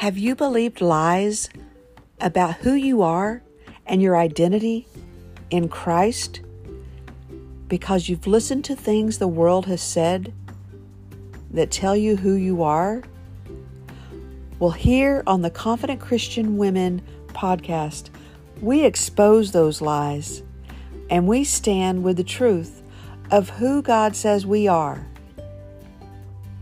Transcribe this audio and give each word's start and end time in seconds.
Have 0.00 0.16
you 0.16 0.34
believed 0.34 0.80
lies 0.80 1.50
about 2.22 2.54
who 2.54 2.72
you 2.72 3.02
are 3.02 3.42
and 3.84 4.00
your 4.00 4.16
identity 4.16 4.88
in 5.50 5.68
Christ 5.68 6.40
because 7.68 8.08
you've 8.08 8.26
listened 8.26 8.64
to 8.64 8.74
things 8.74 9.18
the 9.18 9.28
world 9.28 9.66
has 9.66 9.82
said 9.82 10.32
that 11.50 11.70
tell 11.70 11.94
you 11.94 12.16
who 12.16 12.32
you 12.32 12.62
are? 12.62 13.02
Well, 14.58 14.70
here 14.70 15.22
on 15.26 15.42
the 15.42 15.50
Confident 15.50 16.00
Christian 16.00 16.56
Women 16.56 17.02
podcast, 17.34 18.08
we 18.62 18.86
expose 18.86 19.52
those 19.52 19.82
lies 19.82 20.42
and 21.10 21.28
we 21.28 21.44
stand 21.44 22.02
with 22.02 22.16
the 22.16 22.24
truth 22.24 22.82
of 23.30 23.50
who 23.50 23.82
God 23.82 24.16
says 24.16 24.46
we 24.46 24.66
are 24.66 25.06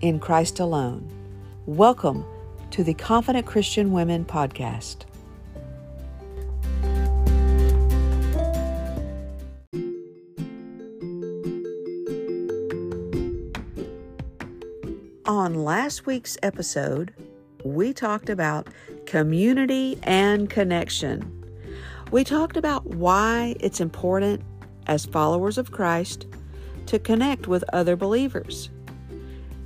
in 0.00 0.18
Christ 0.18 0.58
alone. 0.58 1.08
Welcome 1.66 2.24
to 2.78 2.84
the 2.84 2.94
Confident 2.94 3.44
Christian 3.44 3.90
Women 3.90 4.24
podcast. 4.24 4.98
On 15.26 15.54
last 15.56 16.06
week's 16.06 16.38
episode, 16.44 17.12
we 17.64 17.92
talked 17.92 18.30
about 18.30 18.68
community 19.06 19.98
and 20.04 20.48
connection. 20.48 21.28
We 22.12 22.22
talked 22.22 22.56
about 22.56 22.86
why 22.86 23.56
it's 23.58 23.80
important 23.80 24.40
as 24.86 25.04
followers 25.04 25.58
of 25.58 25.72
Christ 25.72 26.28
to 26.86 27.00
connect 27.00 27.48
with 27.48 27.64
other 27.72 27.96
believers. 27.96 28.70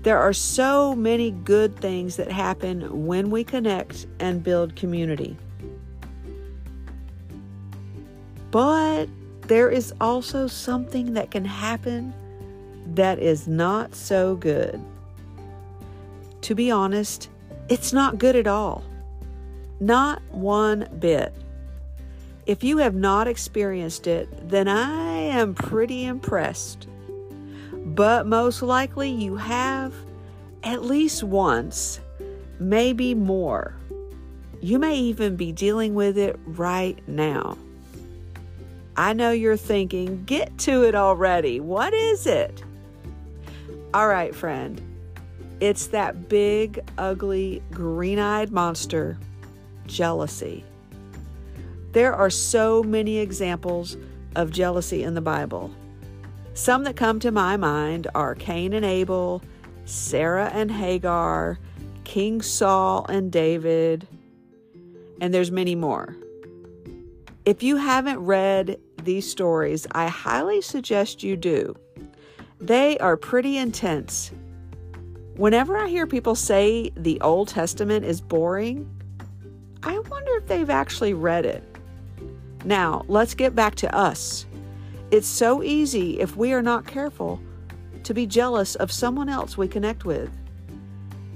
There 0.02 0.19
are 0.19 0.33
so 0.33 0.97
many 0.97 1.30
good 1.30 1.77
things 1.77 2.16
that 2.16 2.30
happen 2.30 3.07
when 3.07 3.30
we 3.30 3.45
connect 3.45 4.07
and 4.18 4.43
build 4.43 4.74
community. 4.74 5.37
But 8.51 9.09
there 9.43 9.71
is 9.71 9.95
also 10.01 10.49
something 10.49 11.15
that 11.15 11.30
can 11.30 11.45
happen 11.45 12.13
that 12.95 13.21
is 13.21 13.46
not 13.46 13.95
so 13.95 14.35
good. 14.35 14.80
To 16.43 16.54
be 16.54 16.71
honest, 16.71 17.29
it's 17.69 17.93
not 17.93 18.19
good 18.19 18.35
at 18.35 18.48
all. 18.48 18.82
Not 19.79 20.21
one 20.30 20.88
bit. 20.98 21.32
If 22.45 22.65
you 22.65 22.79
have 22.79 22.96
not 22.96 23.29
experienced 23.29 24.09
it, 24.09 24.48
then 24.48 24.66
I 24.66 25.13
am 25.13 25.54
pretty 25.54 26.04
impressed. 26.04 26.88
But 27.95 28.26
most 28.26 28.62
likely 28.62 29.10
you 29.10 29.37
have 29.37 29.93
at 30.62 30.82
least 30.82 31.23
once, 31.23 32.01
maybe 32.59 33.15
more. 33.15 33.74
You 34.62 34.79
may 34.79 34.96
even 34.96 35.37
be 35.37 35.52
dealing 35.52 35.95
with 35.95 36.16
it 36.16 36.38
right 36.46 36.98
now. 37.07 37.59
I 38.96 39.13
know 39.13 39.30
you're 39.30 39.57
thinking, 39.59 40.24
get 40.24 40.57
to 40.59 40.85
it 40.85 40.95
already. 40.95 41.60
What 41.60 41.93
is 41.93 42.26
it? 42.26 42.63
All 43.93 44.09
right, 44.09 44.35
friend. 44.35 44.80
It's 45.60 45.88
that 45.88 46.30
big, 46.30 46.80
ugly, 46.96 47.63
green 47.73 48.18
eyed 48.18 48.52
monster, 48.52 49.18
jealousy. 49.87 50.65
There 51.93 52.15
are 52.15 52.30
so 52.30 52.82
many 52.82 53.18
examples 53.18 53.98
of 54.35 54.51
jealousy 54.51 55.02
in 55.02 55.13
the 55.15 55.20
Bible. 55.20 55.70
Some 56.54 56.84
that 56.84 56.96
come 56.96 57.18
to 57.20 57.30
my 57.30 57.56
mind 57.56 58.08
are 58.14 58.34
Cain 58.34 58.72
and 58.72 58.84
Abel, 58.84 59.42
Sarah 59.84 60.50
and 60.52 60.70
Hagar, 60.70 61.58
King 62.04 62.42
Saul 62.42 63.06
and 63.08 63.32
David, 63.32 64.06
and 65.20 65.32
there's 65.32 65.50
many 65.50 65.75
more. 65.75 66.16
If 67.44 67.62
you 67.62 67.76
haven't 67.76 68.18
read 68.18 68.78
these 69.02 69.28
stories, 69.28 69.86
I 69.92 70.08
highly 70.08 70.60
suggest 70.60 71.22
you 71.22 71.36
do. 71.36 71.74
They 72.60 72.98
are 72.98 73.16
pretty 73.16 73.56
intense 73.56 74.30
Whenever 75.36 75.78
I 75.78 75.88
hear 75.88 76.06
people 76.06 76.34
say 76.34 76.91
the 76.94 77.18
Old 77.22 77.48
Testament 77.48 78.04
is 78.04 78.20
boring, 78.20 78.88
I 79.82 79.98
wonder 79.98 80.36
if 80.36 80.46
they've 80.46 80.68
actually 80.68 81.14
read 81.14 81.46
it. 81.46 81.64
Now, 82.66 83.04
let's 83.08 83.34
get 83.34 83.54
back 83.54 83.74
to 83.76 83.94
us. 83.94 84.44
It's 85.12 85.28
so 85.28 85.62
easy, 85.62 86.20
if 86.20 86.38
we 86.38 86.54
are 86.54 86.62
not 86.62 86.86
careful, 86.86 87.38
to 88.04 88.14
be 88.14 88.26
jealous 88.26 88.76
of 88.76 88.90
someone 88.90 89.28
else 89.28 89.58
we 89.58 89.68
connect 89.68 90.06
with. 90.06 90.30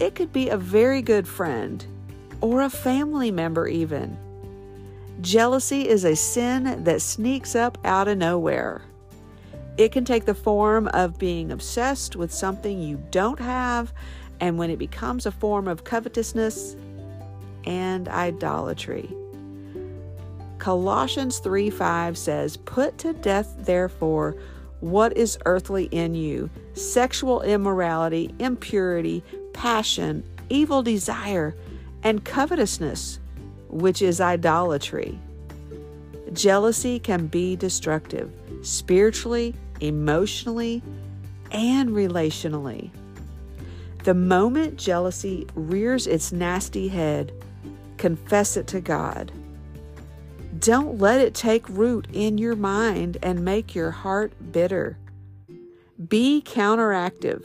It 0.00 0.14
could 0.14 0.32
be 0.32 0.48
a 0.48 0.56
very 0.56 1.02
good 1.02 1.28
friend 1.28 1.84
or 2.40 2.62
a 2.62 2.70
family 2.70 3.30
member, 3.30 3.68
even. 3.68 4.16
Jealousy 5.20 5.86
is 5.86 6.06
a 6.06 6.16
sin 6.16 6.84
that 6.84 7.02
sneaks 7.02 7.54
up 7.54 7.76
out 7.84 8.08
of 8.08 8.16
nowhere. 8.16 8.80
It 9.76 9.92
can 9.92 10.06
take 10.06 10.24
the 10.24 10.34
form 10.34 10.88
of 10.88 11.18
being 11.18 11.52
obsessed 11.52 12.16
with 12.16 12.32
something 12.32 12.80
you 12.80 13.02
don't 13.10 13.38
have, 13.38 13.92
and 14.40 14.56
when 14.56 14.70
it 14.70 14.78
becomes 14.78 15.26
a 15.26 15.30
form 15.30 15.68
of 15.68 15.84
covetousness 15.84 16.76
and 17.66 18.08
idolatry. 18.08 19.14
Colossians 20.66 21.38
3 21.38 21.70
5 21.70 22.18
says, 22.18 22.56
Put 22.56 22.98
to 22.98 23.12
death, 23.12 23.54
therefore, 23.56 24.34
what 24.80 25.16
is 25.16 25.38
earthly 25.46 25.84
in 25.92 26.16
you 26.16 26.50
sexual 26.74 27.40
immorality, 27.42 28.34
impurity, 28.40 29.22
passion, 29.52 30.24
evil 30.48 30.82
desire, 30.82 31.54
and 32.02 32.24
covetousness, 32.24 33.20
which 33.68 34.02
is 34.02 34.20
idolatry. 34.20 35.16
Jealousy 36.32 36.98
can 36.98 37.28
be 37.28 37.54
destructive, 37.54 38.28
spiritually 38.62 39.54
emotionally, 39.80 40.82
and 41.52 41.90
relationally. 41.90 42.90
The 44.02 44.14
moment 44.14 44.78
jealousy 44.78 45.46
rears 45.54 46.08
its 46.08 46.32
nasty 46.32 46.88
head, 46.88 47.30
confess 47.98 48.56
it 48.56 48.66
to 48.66 48.80
God. 48.80 49.30
Don't 50.66 50.98
let 50.98 51.20
it 51.20 51.32
take 51.32 51.68
root 51.68 52.08
in 52.12 52.38
your 52.38 52.56
mind 52.56 53.18
and 53.22 53.44
make 53.44 53.76
your 53.76 53.92
heart 53.92 54.32
bitter. 54.50 54.98
Be 56.08 56.42
counteractive. 56.44 57.44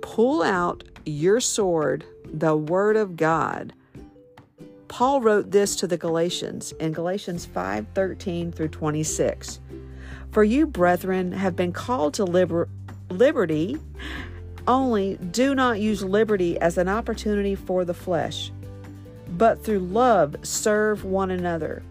Pull 0.00 0.42
out 0.42 0.82
your 1.04 1.40
sword, 1.40 2.06
the 2.24 2.56
Word 2.56 2.96
of 2.96 3.18
God. 3.18 3.74
Paul 4.88 5.20
wrote 5.20 5.50
this 5.50 5.76
to 5.76 5.86
the 5.86 5.98
Galatians 5.98 6.72
in 6.80 6.92
Galatians 6.92 7.44
5 7.44 7.88
13 7.92 8.50
through 8.50 8.68
26. 8.68 9.60
For 10.30 10.42
you, 10.42 10.66
brethren, 10.66 11.32
have 11.32 11.54
been 11.54 11.72
called 11.74 12.14
to 12.14 12.24
liber- 12.24 12.70
liberty, 13.10 13.76
only 14.66 15.16
do 15.16 15.54
not 15.54 15.80
use 15.80 16.02
liberty 16.02 16.58
as 16.58 16.78
an 16.78 16.88
opportunity 16.88 17.54
for 17.54 17.84
the 17.84 17.92
flesh, 17.92 18.50
but 19.28 19.62
through 19.62 19.80
love 19.80 20.34
serve 20.42 21.04
one 21.04 21.30
another. 21.30 21.82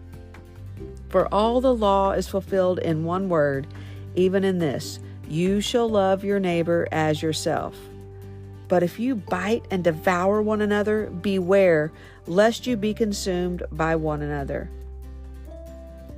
For 1.12 1.28
all 1.32 1.60
the 1.60 1.74
law 1.74 2.12
is 2.12 2.26
fulfilled 2.26 2.78
in 2.78 3.04
one 3.04 3.28
word, 3.28 3.66
even 4.16 4.42
in 4.44 4.58
this 4.58 4.98
you 5.28 5.60
shall 5.60 5.88
love 5.88 6.24
your 6.24 6.40
neighbor 6.40 6.88
as 6.90 7.22
yourself. 7.22 7.76
But 8.68 8.82
if 8.82 8.98
you 8.98 9.14
bite 9.14 9.66
and 9.70 9.84
devour 9.84 10.40
one 10.40 10.62
another, 10.62 11.10
beware 11.10 11.92
lest 12.26 12.66
you 12.66 12.76
be 12.76 12.94
consumed 12.94 13.62
by 13.70 13.94
one 13.96 14.22
another. 14.22 14.70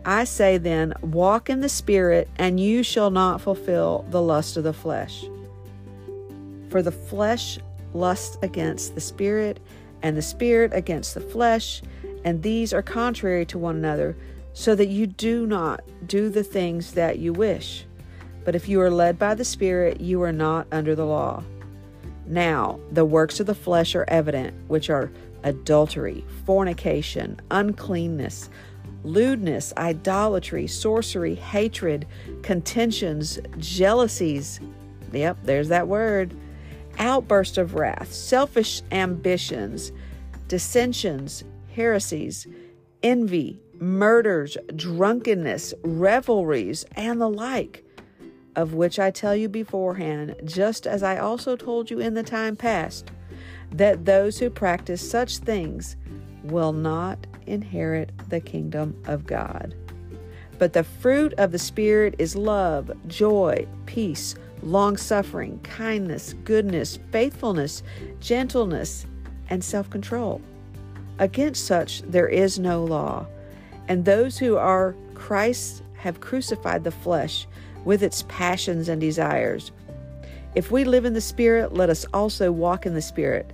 I 0.05 0.25
say 0.25 0.59
then, 0.59 0.95
walk 1.01 1.51
in 1.51 1.61
the 1.61 1.69
Spirit, 1.69 2.29
and 2.37 2.61
you 2.61 2.83
shall 2.83 3.11
not 3.11 3.41
fulfill 3.41 4.05
the 4.11 4.23
lust 4.23 4.57
of 4.57 4.63
the 4.63 4.73
flesh. 4.73 5.25
For 6.71 6.83
the 6.83 6.93
flesh 6.93 7.59
lusts 7.95 8.39
against 8.43 8.95
the 8.95 9.01
Spirit, 9.01 9.59
and 10.03 10.17
the 10.17 10.23
Spirit 10.23 10.73
against 10.73 11.15
the 11.15 11.21
flesh, 11.21 11.83
and 12.25 12.43
these 12.43 12.73
are 12.73 12.83
contrary 12.83 13.47
to 13.47 13.59
one 13.59 13.77
another, 13.77 14.17
so 14.55 14.75
that 14.75 14.89
you 14.89 15.07
do 15.07 15.47
not 15.47 15.83
do 16.07 16.31
the 16.31 16.43
things 16.43 16.93
that 16.93 17.19
you 17.19 17.35
wish. 17.35 17.85
But 18.45 18.55
if 18.55 18.69
you 18.69 18.81
are 18.81 18.91
led 18.91 19.19
by 19.19 19.35
the 19.35 19.45
Spirit, 19.45 20.01
you 20.01 20.23
are 20.23 20.33
not 20.33 20.67
under 20.73 20.95
the 20.95 21.05
law. 21.05 21.43
Now, 22.27 22.81
the 22.91 23.05
works 23.05 23.41
of 23.41 23.47
the 23.47 23.55
flesh 23.55 23.95
are 23.95 24.07
evident, 24.09 24.55
which 24.69 24.89
are 24.89 25.13
adultery, 25.43 26.25
fornication, 26.47 27.39
uncleanness 27.51 28.49
lewdness, 29.05 29.73
idolatry, 29.77 30.67
sorcery, 30.67 31.35
hatred, 31.35 32.07
contentions, 32.43 33.39
jealousies. 33.59 34.61
Yep, 35.13 35.39
there's 35.45 35.69
that 35.69 35.87
word. 35.87 36.35
Outburst 36.99 37.59
of 37.59 37.75
wrath, 37.75 38.13
selfish 38.13 38.83
ambitions, 38.91 39.93
dissensions, 40.49 41.45
heresies, 41.75 42.47
envy, 43.03 43.61
murders, 43.85 44.57
drunkenness, 44.75 45.75
revelries, 45.83 46.85
and 46.97 47.21
the 47.21 47.29
like, 47.29 47.85
of 48.57 48.73
which 48.73 48.99
I 48.99 49.11
tell 49.11 49.37
you 49.37 49.49
beforehand, 49.49 50.37
just 50.45 50.87
as 50.87 51.03
I 51.03 51.19
also 51.19 51.55
told 51.55 51.91
you 51.91 51.99
in 51.99 52.15
the 52.15 52.23
time 52.23 52.57
past, 52.57 53.11
that 53.71 54.07
those 54.07 54.39
who 54.39 54.49
practice 54.49 55.09
such 55.09 55.39
things 55.39 55.97
will 56.45 56.73
not 56.73 57.27
inherit 57.47 58.13
the 58.31 58.41
kingdom 58.41 59.01
of 59.07 59.27
God. 59.27 59.75
But 60.59 60.73
the 60.73 60.85
fruit 60.85 61.35
of 61.37 61.53
the 61.53 61.59
Spirit 61.59 62.15
is 62.19 62.37
love, 62.37 62.91
joy, 63.07 63.67
peace, 63.87 64.35
long 64.63 64.97
suffering, 64.97 65.59
kindness, 65.63 66.35
goodness, 66.45 66.99
faithfulness, 67.11 67.83
gentleness, 68.21 69.05
and 69.51 69.63
self 69.63 69.91
control. 69.91 70.41
Against 71.19 71.67
such 71.67 72.03
there 72.03 72.29
is 72.29 72.59
no 72.59 72.85
law. 72.85 73.27
And 73.89 74.05
those 74.05 74.39
who 74.39 74.57
are 74.57 74.95
Christ's 75.15 75.83
have 75.95 76.21
crucified 76.21 76.85
the 76.85 76.91
flesh 76.91 77.47
with 77.85 78.03
its 78.03 78.25
passions 78.29 78.89
and 78.89 79.01
desires. 79.01 79.73
If 80.55 80.71
we 80.71 80.85
live 80.85 81.05
in 81.05 81.15
the 81.15 81.21
Spirit, 81.21 81.75
let 81.75 81.91
us 81.91 82.07
also 82.15 82.53
walk 82.53 82.87
in 82.87 82.95
the 82.95 83.03
Spirit. 83.03 83.53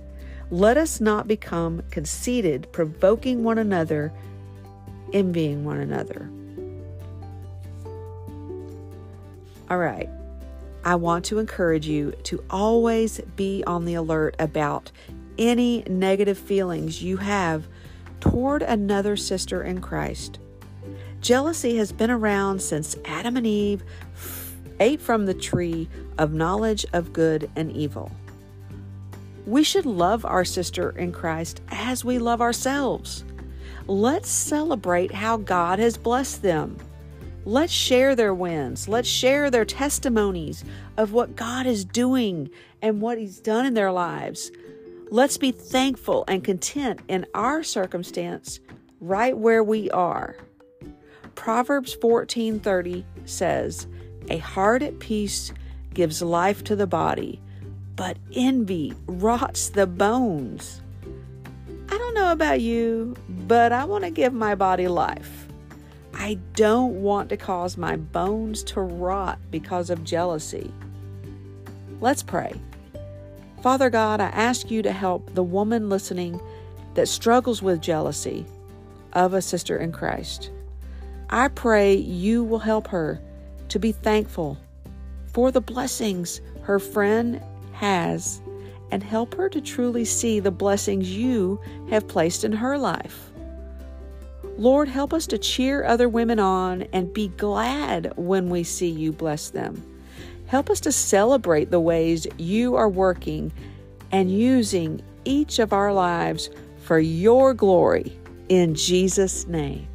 Let 0.51 0.77
us 0.77 1.01
not 1.01 1.27
become 1.27 1.81
conceited, 1.91 2.71
provoking 2.71 3.43
one 3.43 3.57
another, 3.57 4.11
envying 5.13 5.63
one 5.63 5.77
another. 5.77 6.29
All 9.69 9.77
right. 9.77 10.09
I 10.83 10.95
want 10.95 11.25
to 11.25 11.39
encourage 11.39 11.87
you 11.87 12.11
to 12.23 12.43
always 12.49 13.21
be 13.35 13.63
on 13.65 13.85
the 13.85 13.93
alert 13.93 14.35
about 14.39 14.91
any 15.37 15.83
negative 15.87 16.37
feelings 16.37 17.01
you 17.01 17.17
have 17.17 17.67
toward 18.21 18.61
another 18.61 19.17
sister 19.17 19.63
in 19.63 19.81
Christ. 19.81 20.39
Jealousy 21.19 21.75
has 21.77 21.91
been 21.91 22.09
around 22.09 22.61
since 22.61 22.95
Adam 23.05 23.35
and 23.37 23.45
Eve 23.45 23.83
ate 24.79 25.01
from 25.01 25.25
the 25.25 25.33
tree 25.33 25.89
of 26.17 26.33
knowledge 26.33 26.85
of 26.93 27.13
good 27.13 27.49
and 27.55 27.71
evil. 27.71 28.11
We 29.45 29.63
should 29.63 29.85
love 29.85 30.25
our 30.25 30.45
sister 30.45 30.91
in 30.91 31.11
Christ 31.11 31.61
as 31.69 32.05
we 32.05 32.19
love 32.19 32.41
ourselves. 32.41 33.23
Let's 33.87 34.29
celebrate 34.29 35.11
how 35.11 35.37
God 35.37 35.79
has 35.79 35.97
blessed 35.97 36.41
them. 36.41 36.77
Let's 37.43 37.73
share 37.73 38.15
their 38.15 38.33
wins. 38.35 38.87
Let's 38.87 39.09
share 39.09 39.49
their 39.49 39.65
testimonies 39.65 40.63
of 40.97 41.11
what 41.11 41.35
God 41.35 41.65
is 41.65 41.83
doing 41.83 42.51
and 42.81 43.01
what 43.01 43.17
He's 43.17 43.39
done 43.39 43.65
in 43.65 43.73
their 43.73 43.91
lives. 43.91 44.51
Let's 45.13 45.35
be 45.35 45.51
thankful 45.51 46.23
and 46.29 46.41
content 46.41 47.01
in 47.09 47.25
our 47.33 47.63
circumstance 47.63 48.61
right 49.01 49.37
where 49.37 49.61
we 49.61 49.91
are. 49.91 50.37
Proverbs 51.35 51.93
14:30 51.93 53.03
says, 53.25 53.87
"A 54.29 54.37
heart 54.37 54.81
at 54.81 54.99
peace 54.99 55.51
gives 55.93 56.21
life 56.21 56.63
to 56.63 56.77
the 56.77 56.87
body, 56.87 57.41
but 57.97 58.19
envy 58.33 58.93
rots 59.05 59.67
the 59.67 59.85
bones." 59.85 60.79
I 61.89 61.97
don't 61.97 62.13
know 62.13 62.31
about 62.31 62.61
you, 62.61 63.17
but 63.27 63.73
I 63.73 63.83
want 63.83 64.05
to 64.05 64.11
give 64.11 64.31
my 64.31 64.55
body 64.55 64.87
life. 64.87 65.45
I 66.13 66.39
don't 66.55 67.01
want 67.01 67.27
to 67.31 67.37
cause 67.37 67.75
my 67.75 67.97
bones 67.97 68.63
to 68.63 68.79
rot 68.79 69.39
because 69.51 69.89
of 69.89 70.05
jealousy. 70.05 70.71
Let's 71.99 72.23
pray. 72.23 72.53
Father 73.61 73.91
God, 73.91 74.19
I 74.19 74.27
ask 74.29 74.71
you 74.71 74.81
to 74.81 74.91
help 74.91 75.35
the 75.35 75.43
woman 75.43 75.87
listening 75.87 76.41
that 76.95 77.07
struggles 77.07 77.61
with 77.61 77.79
jealousy 77.79 78.45
of 79.13 79.33
a 79.33 79.41
sister 79.41 79.77
in 79.77 79.91
Christ. 79.91 80.49
I 81.29 81.47
pray 81.47 81.93
you 81.93 82.43
will 82.43 82.59
help 82.59 82.87
her 82.87 83.21
to 83.69 83.79
be 83.79 83.91
thankful 83.91 84.57
for 85.27 85.51
the 85.51 85.61
blessings 85.61 86.41
her 86.63 86.79
friend 86.79 87.41
has 87.73 88.41
and 88.89 89.03
help 89.03 89.35
her 89.35 89.47
to 89.49 89.61
truly 89.61 90.05
see 90.05 90.39
the 90.39 90.51
blessings 90.51 91.11
you 91.11 91.61
have 91.89 92.07
placed 92.07 92.43
in 92.43 92.51
her 92.51 92.77
life. 92.77 93.31
Lord, 94.57 94.89
help 94.89 95.13
us 95.13 95.27
to 95.27 95.37
cheer 95.37 95.85
other 95.85 96.09
women 96.09 96.39
on 96.39 96.83
and 96.93 97.13
be 97.13 97.29
glad 97.29 98.11
when 98.17 98.49
we 98.49 98.63
see 98.63 98.89
you 98.89 99.11
bless 99.11 99.49
them. 99.49 99.90
Help 100.51 100.69
us 100.69 100.81
to 100.81 100.91
celebrate 100.91 101.71
the 101.71 101.79
ways 101.79 102.27
you 102.37 102.75
are 102.75 102.89
working 102.89 103.53
and 104.11 104.29
using 104.29 105.01
each 105.23 105.59
of 105.59 105.71
our 105.71 105.93
lives 105.93 106.49
for 106.83 106.99
your 106.99 107.53
glory 107.53 108.19
in 108.49 108.75
Jesus' 108.75 109.47
name. 109.47 109.87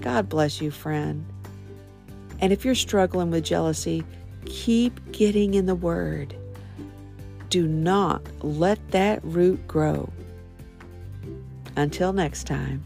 God 0.00 0.30
bless 0.30 0.62
you, 0.62 0.70
friend. 0.70 1.26
And 2.40 2.54
if 2.54 2.64
you're 2.64 2.74
struggling 2.74 3.30
with 3.30 3.44
jealousy, 3.44 4.02
keep 4.46 5.12
getting 5.12 5.52
in 5.52 5.66
the 5.66 5.74
Word. 5.74 6.34
Do 7.50 7.66
not 7.66 8.22
let 8.42 8.78
that 8.92 9.22
root 9.22 9.68
grow. 9.68 10.10
Until 11.76 12.14
next 12.14 12.46
time. 12.46 12.82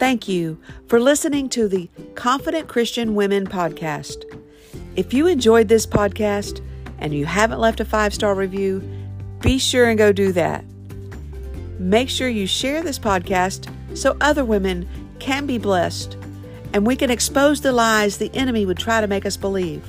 Thank 0.00 0.28
you 0.28 0.58
for 0.88 0.98
listening 0.98 1.50
to 1.50 1.68
the 1.68 1.90
Confident 2.14 2.68
Christian 2.68 3.14
Women 3.14 3.46
podcast. 3.46 4.24
If 4.96 5.12
you 5.12 5.26
enjoyed 5.26 5.68
this 5.68 5.86
podcast 5.86 6.64
and 7.00 7.12
you 7.12 7.26
haven't 7.26 7.60
left 7.60 7.80
a 7.80 7.84
five 7.84 8.14
star 8.14 8.34
review, 8.34 8.80
be 9.40 9.58
sure 9.58 9.90
and 9.90 9.98
go 9.98 10.10
do 10.10 10.32
that. 10.32 10.64
Make 11.78 12.08
sure 12.08 12.30
you 12.30 12.46
share 12.46 12.82
this 12.82 12.98
podcast 12.98 13.70
so 13.94 14.16
other 14.22 14.42
women 14.42 14.88
can 15.18 15.44
be 15.44 15.58
blessed 15.58 16.16
and 16.72 16.86
we 16.86 16.96
can 16.96 17.10
expose 17.10 17.60
the 17.60 17.70
lies 17.70 18.16
the 18.16 18.34
enemy 18.34 18.64
would 18.64 18.78
try 18.78 19.02
to 19.02 19.06
make 19.06 19.26
us 19.26 19.36
believe. 19.36 19.86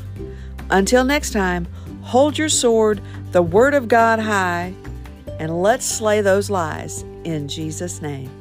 Until 0.72 1.06
next 1.06 1.32
time, 1.32 1.70
hold 2.02 2.38
your 2.38 2.50
sword, 2.50 3.00
the 3.32 3.42
Word 3.42 3.74
of 3.74 3.88
God, 3.88 4.20
high, 4.20 4.74
and 5.40 5.62
let's 5.62 5.86
slay 5.86 6.20
those 6.20 6.50
lies 6.50 7.04
in 7.24 7.48
Jesus' 7.48 8.02
name. 8.02 8.41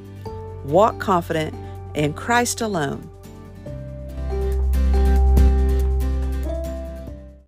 Walk 0.64 0.98
confident 0.98 1.54
in 1.94 2.12
Christ 2.12 2.60
alone. 2.60 3.09